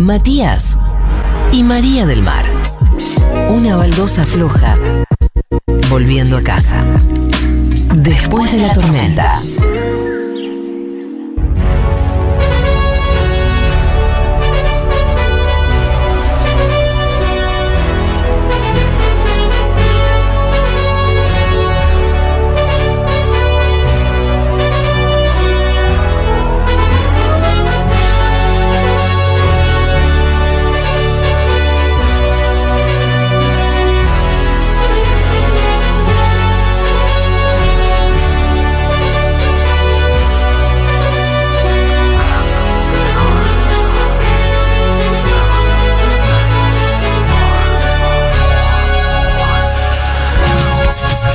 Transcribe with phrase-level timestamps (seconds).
[0.00, 0.78] Matías
[1.52, 2.44] y María del Mar.
[3.50, 4.76] Una baldosa floja
[5.90, 6.82] volviendo a casa.
[7.94, 9.40] Después de la tormenta.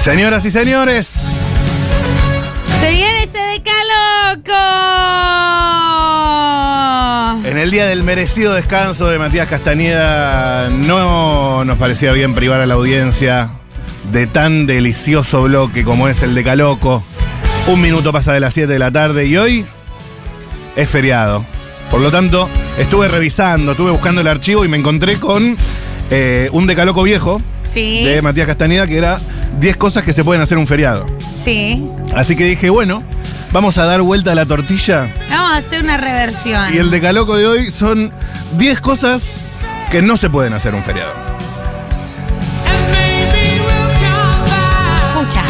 [0.05, 1.07] Señoras y señores,
[2.79, 4.53] Se viene este decaloco.
[7.49, 12.67] en el día del merecido descanso de Matías Castañeda, no nos parecía bien privar a
[12.67, 13.49] la audiencia
[14.11, 17.03] de tan delicioso bloque como es el de Caloco.
[17.65, 19.65] Un minuto pasa de las 7 de la tarde y hoy
[20.75, 21.43] es feriado.
[21.89, 25.57] Por lo tanto, estuve revisando, estuve buscando el archivo y me encontré con
[26.11, 28.03] eh, un decaloco viejo Sí.
[28.05, 29.19] de Matías Castañeda que era
[29.59, 31.05] 10 cosas que se pueden hacer un feriado.
[31.41, 31.83] Sí.
[32.13, 33.03] Así que dije, bueno,
[33.51, 35.13] vamos a dar vuelta a la tortilla.
[35.29, 36.73] Vamos a hacer una reversión.
[36.73, 38.11] Y el decaloco de hoy son
[38.57, 39.23] 10 cosas
[39.91, 41.13] que no se pueden hacer un feriado.
[45.13, 45.43] Pucha.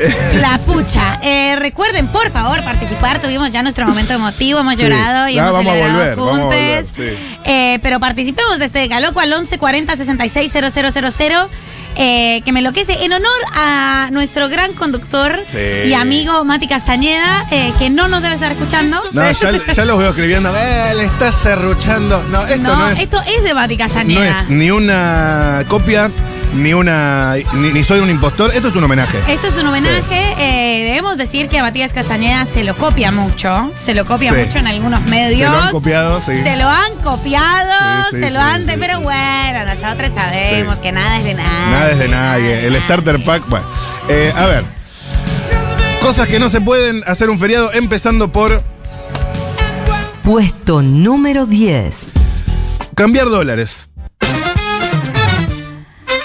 [0.40, 1.18] La pucha.
[1.22, 3.20] Eh, recuerden, por favor, participar.
[3.20, 4.82] Tuvimos ya nuestro momento emotivo, hemos Sí.
[4.84, 6.54] llorado y Ya hemos celebrado juntos.
[6.96, 7.02] sí.
[7.44, 11.48] Eh, pero participemos de este decaloco al 11 40 66 000.
[11.96, 15.88] Eh, que me enloquece en honor a nuestro gran conductor Sí.
[15.88, 19.00] y amigo Mati Castañeda, eh, que no nos debe estar escuchando.
[19.12, 22.22] No, ya, ya los veo escribiendo, eh, le estás serruchando.
[22.30, 24.40] No, esto no, No, es, esto es de Mati no Castañeda.
[24.42, 26.10] es ni una copia,
[26.54, 27.34] ni una.
[27.54, 29.18] Ni, ni soy un impostor, esto es un homenaje.
[29.28, 30.34] Esto es un homenaje.
[30.38, 33.70] eh, debemos decir que a Matías Castañeda se lo copia mucho.
[33.76, 34.40] Se lo copia Sí.
[34.46, 35.38] mucho en algunos medios.
[35.38, 36.34] Se lo han copiado, sí.
[36.42, 38.66] Se lo han copiado, Sí, sí, se sí, lo han.
[38.66, 39.02] sí, pero sí.
[39.04, 40.82] bueno, nosotros sabemos Sí.
[40.82, 41.70] que nada es de nadie.
[41.70, 42.66] Nada es de nadie.
[42.66, 42.84] El nadie.
[42.84, 43.66] starter pack, bueno.
[44.08, 44.64] Eh, a ver.
[46.00, 48.62] Cosas que no se pueden hacer un feriado, empezando por
[50.24, 51.94] Puesto número 10.
[52.94, 53.89] cambiar dólares.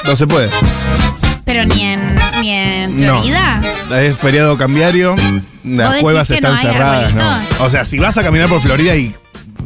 [0.06, 0.50] No se puede.
[1.46, 3.22] Pero ni en, ni en No.
[3.22, 3.62] Florida.
[4.02, 5.16] Es feriado cambiario.
[5.64, 7.66] Las cuevas están no cerradas, ¿no?
[7.66, 9.16] O sea, si vas a caminar por Florida y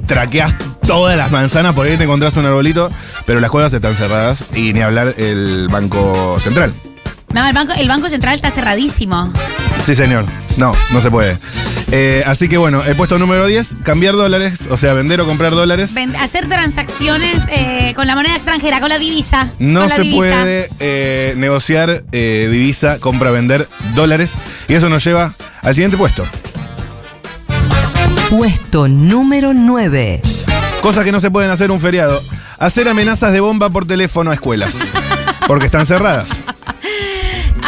[0.06, 0.54] traqueas
[0.86, 2.90] todas las manzanas, por ahí te encontrás un arbolito,
[3.26, 6.74] pero las cuevas están cerradas y ni hablar el Banco Central.
[7.34, 9.32] No, el banco, el banco central está cerradísimo.
[9.86, 10.26] Sí, señor.
[10.58, 11.38] No, no se puede.
[11.92, 15.54] Eh, así que bueno, he puesto número 10, cambiar dólares, o sea, vender o comprar
[15.54, 15.94] dólares.
[15.94, 19.50] Ven- hacer transacciones eh, con la moneda extranjera, con la divisa.
[19.60, 20.18] No la se divisa.
[20.18, 24.34] puede eh, negociar eh, divisa, compra, vender dólares.
[24.68, 26.26] Y eso nos lleva al siguiente puesto.
[28.30, 30.22] Puesto número 9.
[30.82, 32.22] Cosas que no se pueden hacer un feriado.
[32.58, 34.76] Hacer amenazas de bomba por teléfono a escuelas.
[35.48, 36.28] Porque están cerradas.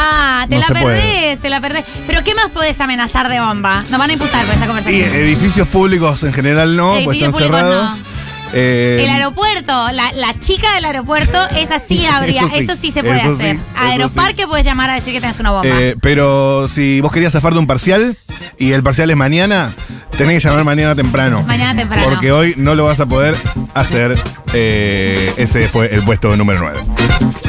[0.03, 0.83] Ah, te No la puede.
[0.83, 1.83] perdés, te la perdés.
[2.07, 3.83] Pero ¿qué más podés amenazar de bomba?
[3.89, 5.09] Nos van a imputar por esta Y conversación.
[5.15, 7.99] edificios públicos en general no, pues Edificios están públicos cerrados.
[8.53, 12.91] Eh, el aeropuerto, la, la chica del aeropuerto, esa sí habría, Eso eso sí, sí,
[12.91, 13.55] se puede hacer.
[13.57, 15.67] sí, A Aeroparque puedes llamar a decir que tenés una bomba.
[15.69, 18.17] eh, pero si vos querías zafar de un parcial
[18.57, 19.71] y el parcial es mañana,
[20.17, 21.43] tenés que llamar mañana temprano.
[21.43, 22.03] Mañana temprano.
[22.09, 23.37] Porque hoy no lo vas a poder
[23.73, 24.21] hacer.
[24.53, 26.79] Eh, ese fue el puesto número 9.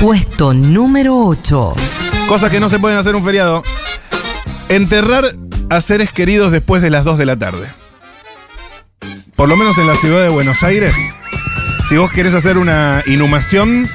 [0.01, 1.75] Puesto número 8.
[2.33, 3.63] Cosas que no se pueden hacer un feriado.
[4.71, 5.27] Enterrar
[5.69, 7.69] a seres queridos después de las 2 de la tarde.
[9.37, 10.95] Por lo menos en la ciudad de Buenos Aires.
[11.91, 13.87] Si vos querés hacer una inhumación,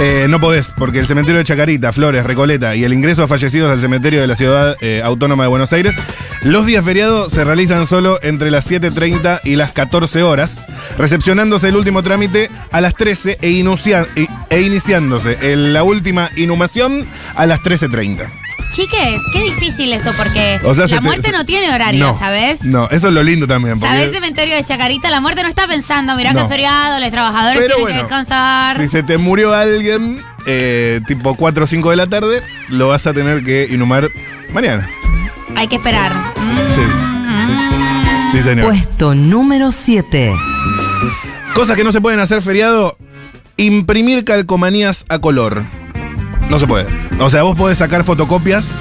[0.00, 3.70] eh, no podés, porque el cementerio de Chacarita, Flores, Recoleta y el ingreso a fallecidos
[3.70, 5.96] al cementerio de la ciudad eh, autónoma de Buenos Aires,
[6.42, 10.66] los días feriados se realizan solo entre las 7.30 y las 14 horas,
[10.96, 17.46] recepcionándose el último trámite a las 13 e, e- e iniciándose la última inhumación a
[17.46, 18.47] las 13.30.
[18.70, 22.14] Chiques, qué difícil eso, porque O sea, se la te- muerte no tiene horario, No,
[22.18, 22.64] ¿sabes?
[22.64, 23.78] No, eso es lo lindo también.
[23.80, 24.12] porque- ¿Sabes?
[24.12, 26.42] Cementerio de Chacarita, la muerte no está pensando, mirá No.
[26.42, 28.76] que feriado, los trabajadores Pero tienen bueno, que descansar.
[28.76, 33.06] Si se te murió alguien, eh, tipo 4 o 5 de la tarde, lo vas
[33.06, 34.10] a tener que inhumar
[34.52, 34.88] mañana.
[35.56, 36.12] Hay que esperar.
[36.14, 36.80] Mm, Sí.
[36.80, 38.32] mm.
[38.32, 38.66] Sí, señor.
[38.66, 40.32] Puesto número 7.
[41.54, 42.96] Cosas que no se pueden hacer feriado,
[43.56, 45.64] imprimir calcomanías a color.
[46.50, 46.86] No se puede.
[47.20, 48.78] O sea, vos podés sacar fotocopias,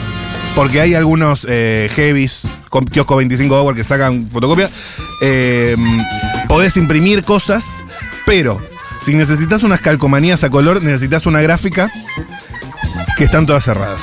[0.56, 4.72] porque hay algunos eh, heavies con kiosco 25 hour que sacan fotocopias.
[5.22, 5.76] Eh,
[6.48, 7.66] podés imprimir cosas,
[8.26, 8.62] Pero,
[9.02, 11.90] si necesitas unas calcomanías a color, necesitas una gráfica
[13.16, 14.02] que están todas cerradas.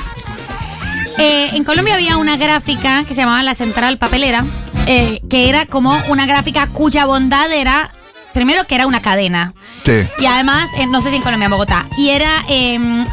[1.19, 4.43] Eh, en Colombia había una gráfica que se llamaba la Central Papelera,
[4.87, 7.91] eh, que era como una gráfica cuya bondad era,
[8.33, 9.53] primero que era una cadena,
[9.85, 10.07] Sí.
[10.19, 13.05] y además, eh, no sé si en Colombia, en Bogotá, y era, em,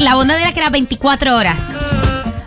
[0.00, 1.76] la bondad era que era 24 horas.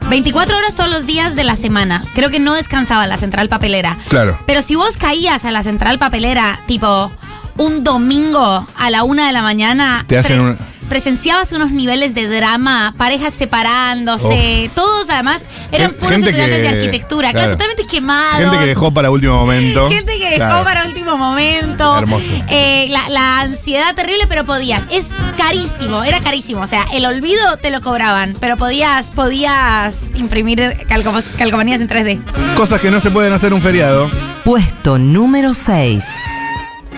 [0.09, 2.03] 24 horas todos los días de la semana.
[2.13, 3.97] Creo que no descansaba la Central Papelera.
[4.09, 4.39] Claro.
[4.45, 7.11] Pero si vos caías a la Central Papelera, tipo
[7.57, 10.57] un domingo a la una de la mañana, Te hacen un-
[10.93, 15.41] presenciabas unos niveles de drama, parejas separándose, todos además
[15.71, 17.51] eran Gen- puros gente estudiantes que- de arquitectura, claro, claro.
[17.53, 18.37] totalmente quemados.
[18.37, 19.89] Gente que dejó para último momento.
[19.89, 20.63] Gente que dejó Claro.
[20.63, 21.97] para último momento.
[21.97, 22.29] Hermoso.
[22.47, 24.83] Eh, la, la ansiedad terrible, pero podías.
[24.91, 26.61] Es carísimo, era carísimo.
[26.61, 32.21] O sea, el olvido te lo cobraban, pero podías, podías imprimir calcom- calcomanías en 3D.
[32.55, 34.11] Cosas que no se pueden hacer un feriado.
[34.45, 36.03] Puesto número 6.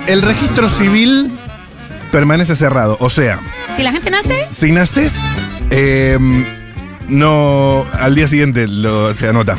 [0.07, 1.31] El registro civil
[2.12, 2.97] permanece cerrado.
[3.00, 3.39] O sea,
[3.77, 5.13] Si la gente nace, si naces,
[5.69, 6.18] eh,
[7.10, 7.86] no.
[8.00, 9.57] Al día siguiente lo, se anota.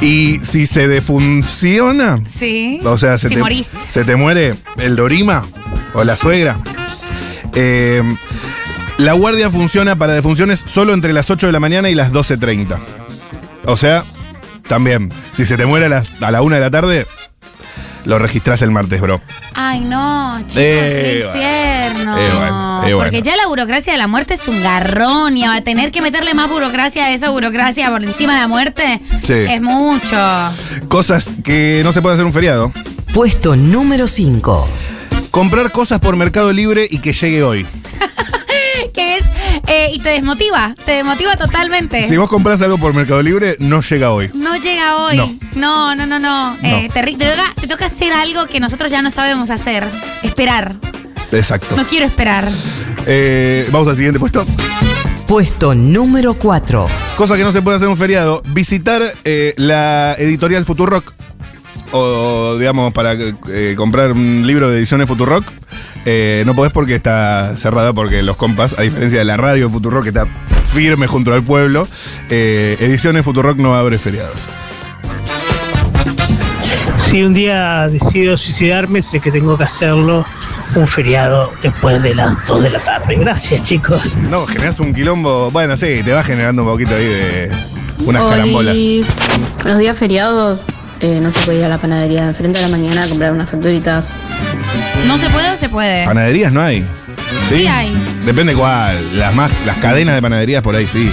[0.00, 2.80] Y si se defunciona, sí.
[2.84, 3.66] o sea, se, si te, morís.
[3.88, 5.44] se te muere el dorima
[5.94, 6.60] o la suegra,
[7.54, 8.02] eh,
[8.98, 12.78] la guardia funciona para defunciones solo entre las 8 de la mañana y las 12.30.
[13.64, 14.04] O sea,
[14.68, 17.06] también, si se te muere a, las- a la 1 de la tarde,
[18.08, 19.20] lo registrás el martes, bro.
[19.52, 22.16] Ay, no, chicos, Eh, el infierno.
[22.18, 23.18] eh, bueno, eh, Porque bueno.
[23.18, 26.48] ya la burocracia de la muerte es un garrón y a tener que meterle más
[26.48, 29.32] burocracia a esa burocracia por encima de la muerte Sí.
[29.34, 30.16] es mucho.
[30.88, 32.72] Cosas que no se puede hacer un feriado.
[33.12, 34.66] Puesto número 5.
[35.30, 37.66] Comprar cosas por Mercado Libre y que llegue hoy.
[39.68, 42.08] Eh, y te desmotiva, te desmotiva totalmente.
[42.08, 44.30] Si vos compras algo por Mercado Libre, no llega hoy.
[44.32, 45.16] No llega hoy.
[45.16, 45.38] No.
[45.54, 46.56] No, no, no, no.
[46.62, 49.86] Eh, te, toca, te toca hacer algo que nosotros ya no sabemos hacer.
[50.22, 50.74] Esperar.
[51.32, 51.76] Exacto.
[51.76, 52.48] No quiero esperar.
[53.06, 54.46] Eh, vamos al siguiente puesto.
[55.26, 56.86] Puesto número 4.
[57.16, 58.42] Cosa que no se puede hacer en un feriado.
[58.46, 61.12] Visitar eh, la editorial Futurock.
[61.92, 65.44] O, digamos, para eh, comprar un libro de ediciones Futurock.
[66.04, 70.02] eh, no podés porque está cerrada, porque los compas, a diferencia de la radio Futurock
[70.02, 70.26] que está
[70.66, 71.88] firme junto al pueblo,
[72.30, 74.36] eh, ediciones Futurock no abre feriados.
[76.96, 80.26] Si un día decido suicidarme, sé que tengo que hacerlo
[80.74, 83.14] un feriado después de las 2 de la tarde.
[83.16, 84.16] Gracias, chicos.
[84.16, 85.50] No, generas un quilombo.
[85.50, 87.50] Bueno, sí, te va generando un poquito ahí de
[88.04, 88.76] unas carambolas.
[89.64, 90.62] Los días feriados
[91.00, 93.32] eh, no se puede ir a la panadería de enfrente a la mañana a comprar
[93.32, 94.06] unas facturitas.
[95.06, 96.04] ¿No se puede o se puede?
[96.04, 96.86] Panaderías no hay.
[97.48, 97.96] Sí hay.
[98.24, 99.16] Depende cuál.
[99.16, 101.10] Las más, las cadenas de panaderías por ahí sí.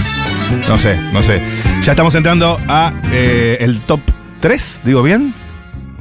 [0.68, 1.40] No sé, no sé.
[1.82, 4.00] Ya estamos entrando a eh, el top
[4.40, 5.34] 3, digo bien.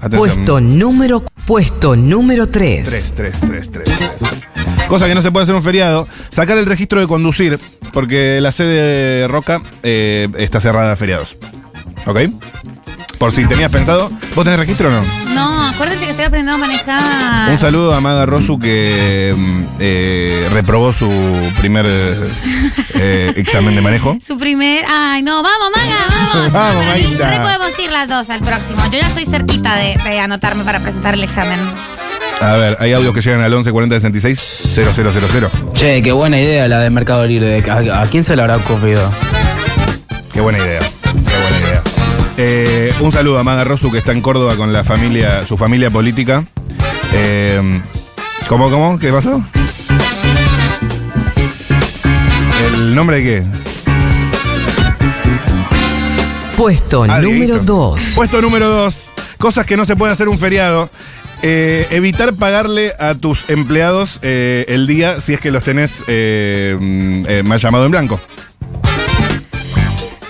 [0.01, 0.35] Atención.
[0.35, 2.89] Puesto número puesto número 3.
[2.89, 4.87] 3, 3, 3, 3, 3.
[4.87, 6.07] Cosa que no se puede hacer un feriado.
[6.31, 7.59] Sacar el registro de conducir,
[7.93, 11.37] porque la sede de Roca eh, está cerrada a feriados.
[12.05, 12.19] ¿Ok?
[13.17, 14.11] Por si tenías pensado.
[14.35, 15.03] ¿Vos tenés registro o no?
[15.33, 17.49] No, acuérdense que estoy aprendiendo a manejar.
[17.49, 21.09] Un saludo a Maga Rosu que mm, eh, reprobó su
[21.57, 24.17] primer eh, examen de manejo.
[24.21, 24.85] Su primer.
[24.87, 26.53] Ay, no, vamos, Maga, vamos.
[26.53, 27.41] Vamos, Maguita.
[27.41, 28.83] podemos ir las dos al próximo.
[28.91, 31.59] Yo ya estoy cerquita de, de anotarme para presentar el examen.
[32.41, 35.47] A ver, hay audios que llegan al 11 40 66 0000.
[35.73, 37.63] Che, qué buena idea la de Mercado Libre.
[37.69, 39.09] ¿A, a quién se le habrá ocurrido?
[40.33, 40.79] Qué buena idea.
[40.79, 41.81] Qué buena idea.
[42.37, 45.89] Eh, un saludo a Maga Rosu que está en Córdoba con la familia, su familia
[45.91, 46.45] política.
[47.13, 47.81] Eh,
[48.47, 48.97] ¿Cómo, cómo?
[48.99, 49.43] ¿Qué pasó?
[52.73, 53.47] ¿El nombre de qué?
[56.57, 57.63] Puesto Ah, número Dieguito.
[57.63, 58.01] 2.
[58.15, 59.13] Puesto número 2.
[59.37, 60.89] Cosas que no se puede hacer un feriado.
[61.41, 66.75] Eh, evitar pagarle a tus empleados eh, el día si es que los tenés eh,
[66.79, 68.19] mm, eh, mal llamado en blanco.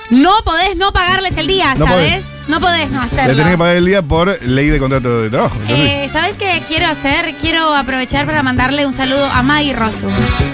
[0.10, 2.35] No podés no pagarles el día, No ¿sabes?
[2.48, 3.34] No podés no Le hacerlo.
[3.36, 5.60] tenés que pagar el día por ley de contrato de trabajo.
[5.68, 7.36] Eh, ¿Sabes qué quiero hacer?
[7.42, 10.08] Quiero aprovechar para mandarle un saludo a Maggie Rosu.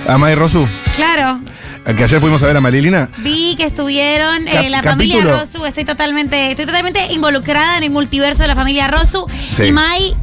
[0.07, 1.41] A May Rosu, Claro,
[1.95, 3.09] que ayer fuimos a ver a Marilina.
[3.17, 5.21] vi que estuvieron eh, la familia.
[5.23, 5.65] Rosu.
[5.65, 9.25] Estoy totalmente, estoy totalmente involucrada en el multiverso de la familia Rosu.
[9.55, 9.63] Sí.
[9.65, 10.15] Y Mai,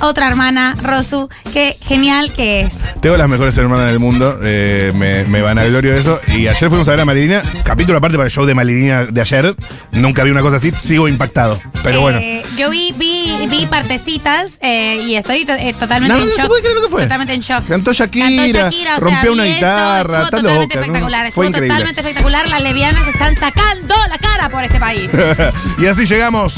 [0.00, 1.28] otra hermana Rosu.
[1.52, 2.84] Qué genial que es.
[3.00, 6.20] Tengo las mejores hermanas del mundo, eh, me, me vanaglorio de eso.
[6.28, 9.20] Y ayer fuimos a ver a Marilina, capítulo aparte para el show de Marilina de
[9.20, 9.54] ayer.
[9.92, 11.60] Nunca vi una cosa así, sigo impactado.
[11.82, 12.18] Pero bueno.
[12.18, 16.28] Eh, yo vi, vi, vi partecitas eh, y estoy to- eh, totalmente No, no, en
[16.28, 16.48] no se shock.
[16.48, 17.02] puede creer lo que fue.
[17.02, 17.66] Totalmente en shock.
[17.66, 20.80] Cantó Shakira, Cantó Shakira, o sea, rompió una eso, guitarra, estuvo está totalmente loca, ¿no?
[20.82, 21.68] espectacular, Fue estuvo increíble.
[21.68, 22.48] totalmente espectacular.
[22.48, 25.10] Las lesbianas están sacando la cara por este país.
[25.78, 26.54] y así llegamos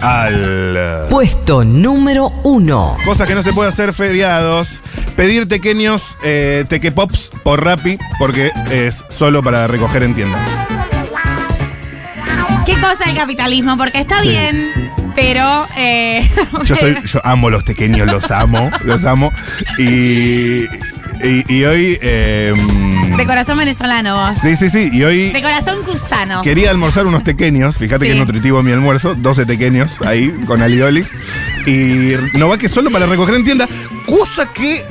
[0.00, 0.74] al...
[0.76, 2.96] eh, Puesto número 1.
[3.04, 4.68] Cosas que no se puede hacer feriados.
[5.16, 10.38] Pedir pequeños eh, tequepops por Rappi porque es solo para recoger en tienda.
[12.66, 13.76] ¿Qué cosa el capitalismo?
[13.76, 14.28] Porque está Sí.
[14.30, 14.70] bien,
[15.14, 15.66] pero.
[15.76, 16.28] eh,
[16.64, 19.32] Yo, soy, yo amo los pequeños, los amo, los amo.
[19.78, 20.64] Y,
[21.22, 21.98] y, y hoy...
[22.00, 22.54] eh,
[23.16, 24.36] De corazón venezolano vos.
[24.40, 24.88] sí, sí, sí.
[24.92, 26.42] Y hoy De corazón gusano.
[26.42, 27.76] quería almorzar unos pequeños.
[27.78, 28.08] Fíjate Sí.
[28.08, 29.14] que es nutritivo mi almuerzo.
[29.14, 31.04] 12 pequeños ahí con alioli.
[31.66, 33.68] Y no va que solo para recoger en tienda.
[34.06, 34.84] Cosa que...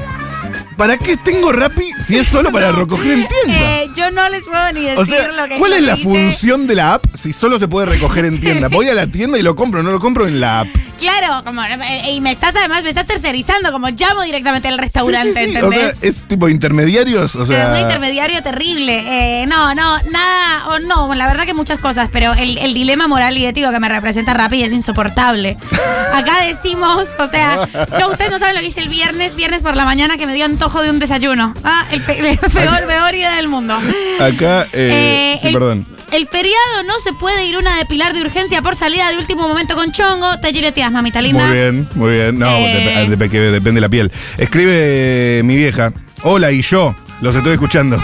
[0.80, 3.82] ¿Para qué tengo Rappi si es solo para recoger en tienda?
[3.82, 6.04] Eh, yo no les puedo ni decir O sea, lo que ¿cuál es la dice.
[6.08, 8.70] función de la app si solo se puede recoger en tienda?
[8.70, 10.68] Voy a la tienda y lo compro, no lo compro en la app.
[10.98, 15.34] Claro, como, eh, y me estás además, me estás tercerizando, como llamo directamente al restaurante,
[15.34, 15.58] Sí, sí, sí.
[15.58, 15.98] O ¿entendés?
[15.98, 19.42] sea, es tipo intermediarios, o Pero es un intermediario terrible.
[19.42, 23.08] Eh, no, no, nada, o no, la verdad que muchas cosas, pero el, el dilema
[23.08, 25.58] moral y ético que me representa Rappi es insoportable.
[26.14, 27.68] Acá decimos, o sea,
[27.98, 30.34] no, ustedes no saben lo que hice el viernes, viernes por la mañana que me
[30.34, 31.54] dio antojo de un desayuno.
[31.64, 33.76] Ah, el, pe- el peor, peor idea del mundo.
[34.20, 35.86] Acá, eh, Eh, sí, el, perdón.
[36.12, 39.48] el feriado no se puede ir una a depilar de urgencia por salida de último
[39.48, 40.40] momento con chongo.
[40.40, 41.46] Te gileteas, mamita linda.
[41.48, 42.38] Muy bien, muy bien.
[42.40, 43.08] No, Eh.
[43.10, 44.12] dep- dep- que depende de la piel.
[44.38, 45.92] Escribe mi vieja.
[46.24, 46.96] Hola, y yo.
[47.22, 47.98] Los estoy escuchando.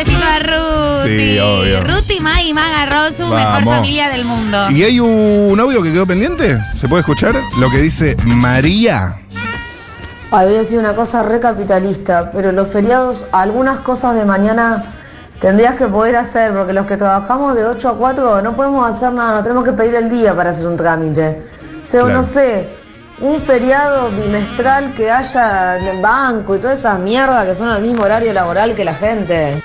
[2.45, 3.77] y Maga Rosu, mejor Vamos.
[3.77, 4.71] familia del mundo.
[4.71, 6.59] ¿Y hay un audio que quedó pendiente?
[6.79, 7.35] ¿Se puede escuchar?
[7.59, 9.17] Lo que dice María.
[10.33, 14.85] Ay, voy a decir una cosa recapitalista, pero los feriados, algunas cosas de mañana
[15.41, 19.13] tendrías que poder hacer, porque los que trabajamos de 8 a 4 no podemos hacer
[19.13, 21.43] nada, no tenemos que pedir el día para hacer un trámite.
[21.83, 22.17] O sea, Claro.
[22.19, 22.69] no sé,
[23.21, 27.83] un feriado bimestral que haya en el banco y toda esa mierda que son al
[27.83, 29.63] mismo horario laboral que la gente.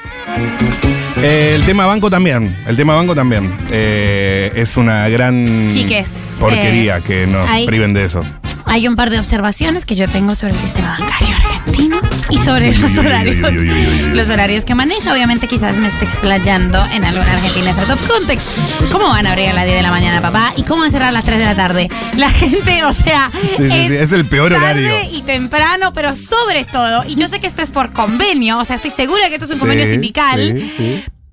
[1.27, 2.55] Eh, el tema banco también.
[2.67, 3.57] El tema banco también.
[3.71, 8.21] Eh, es una gran Chiques, porquería eh, que nos hay- priven de eso.
[8.67, 11.97] Hay un par de observaciones que yo tengo sobre el sistema bancario argentino
[12.31, 13.49] y sobre Uy, los uy, horarios.
[13.51, 14.11] uy.
[14.15, 15.13] Los horarios que maneja.
[15.13, 18.47] Obviamente, quizás me esté explayando en alguna argentina of context.
[18.91, 20.51] ¿Cómo van a abrir a las 10 de la mañana, papá?
[20.57, 21.89] ¿Y cómo van a cerrar a las 3 de la tarde?
[22.17, 25.09] La gente, o sea, Sí, sí, sí, es el peor tarde horario.
[25.11, 28.75] y temprano, pero sobre todo, y yo sé que esto es por convenio, o sea,
[28.77, 30.61] estoy segura que esto es un convenio Sí, sindical.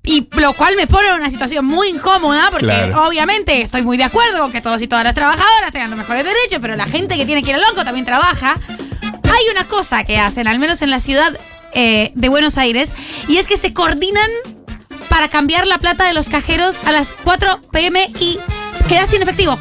[0.05, 3.07] Y lo cual me pone en una situación muy incómoda porque Claro.
[3.07, 6.25] obviamente estoy muy de acuerdo con que todos y todas las trabajadoras tengan los mejores
[6.25, 8.57] derechos, pero la gente que tiene que ir al banco también trabaja.
[9.01, 11.37] Hay una cosa que hacen, al menos en la ciudad
[11.73, 12.91] eh, de Buenos Aires,
[13.29, 14.29] y es que se coordinan
[15.09, 18.37] para cambiar la plata de los cajeros a las 4 pm y
[18.89, 19.57] queda sin efectivo.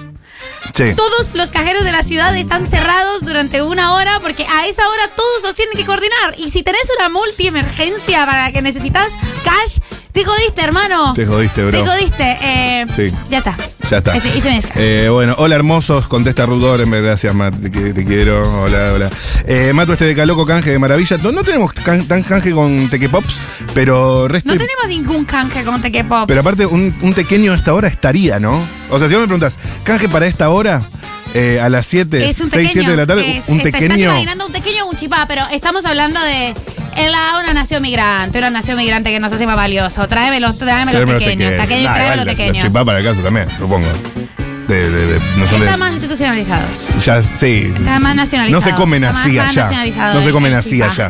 [0.74, 0.94] Sí.
[0.96, 5.08] Todos los cajeros de la ciudad están cerrados durante una hora porque a esa hora
[5.14, 6.34] todos los tienen que coordinar.
[6.38, 9.12] Y si tenés una multiemergencia para la que necesitas
[9.44, 9.78] cash,
[10.12, 11.14] te jodiste, hermano.
[11.14, 11.82] Te jodiste, bro.
[11.82, 12.38] Te jodiste.
[12.42, 13.06] Eh, Sí.
[13.30, 13.56] Ya está.
[13.90, 14.16] Ya está.
[14.16, 14.58] Ese- hice mi.
[14.76, 19.10] Eh, bueno, hola hermosos, contesta Orenberg, gracias Matt, te, qui- te quiero, hola, hola.
[19.46, 21.16] Eh, Mato este de Caloco, canje de maravilla.
[21.18, 23.40] No, no tenemos can- tan canje con Tequepops,
[23.74, 24.48] pero resto.
[24.52, 26.26] No tenemos ningún canje con Tequepops.
[26.26, 28.66] Pero aparte, un, un tequeño a esta hora estaría, ¿no?
[28.90, 30.82] O sea, si vos me preguntas, canje para esta hora,
[31.34, 32.72] eh, a las 7, es un 6, pequeño.
[32.72, 34.04] 7 de la tarde, es- un te Estás tequeño.
[34.10, 36.54] imaginando un tequeño o un chipá, pero estamos hablando de
[36.96, 40.06] en la- una nación migrante, una nación migrante que nos hace más valioso.
[40.08, 41.56] Tráeme los, tráeme los pequeños.
[41.56, 42.66] Taqueños, tráeme los pequeños.
[42.66, 43.86] Chipá para el caso también, supongo.
[44.68, 47.04] De, de, de- no son de- Están más institucionalizados.
[47.04, 47.72] Ya, sí.
[47.76, 48.60] Está más nacionalizado.
[48.64, 50.14] No se comen así más allá.
[50.14, 51.08] No se comen así allá.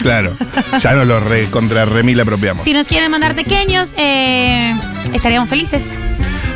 [0.00, 0.34] Claro.
[0.80, 2.64] Ya nos lo re, contra remil apropiamos.
[2.64, 4.74] Si nos quieren mandar pequeños, eh,
[5.12, 5.98] estaríamos felices.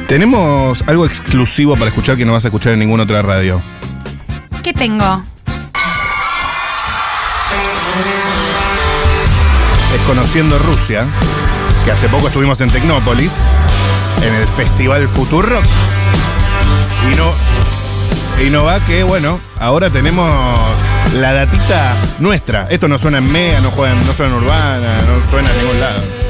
[0.08, 3.62] Tenemos algo exclusivo para escuchar que no vas a escuchar en ninguna otra radio.
[4.62, 5.22] ¿Qué tengo?
[10.08, 11.04] Conociendo Rusia,
[11.84, 13.30] que hace poco estuvimos en Tecnópolis,
[14.22, 15.62] en el Festival Futurock.
[17.12, 17.34] Y no,
[18.42, 20.26] y no va que, bueno, ahora tenemos
[21.12, 22.68] la datita nuestra.
[22.70, 26.27] Esto no suena en Mega, no, no suena en Urbana, no suena en ningún lado.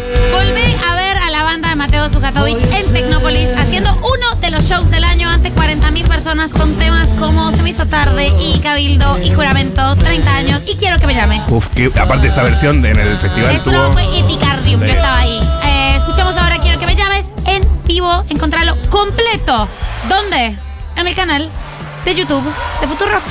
[2.29, 7.11] Zukatovich en Tecnópolis haciendo uno de los shows del año ante 40.000 personas con temas
[7.19, 11.15] como Se me hizo tarde y Cabildo y Juramento, 30 años y quiero que me
[11.15, 11.45] llames.
[11.49, 13.93] Uf, que aparte esa versión de- en el festival Esto tuvo...
[13.95, 15.41] fue Epicardium, yo estaba ahí.
[15.65, 19.67] Eh, escuchamos ahora Quiero que me llames en vivo, encontrarlo completo.
[20.11, 20.59] ¿Dónde?
[20.97, 21.49] En el canal
[22.05, 22.45] de YouTube
[22.83, 23.23] de Futurock.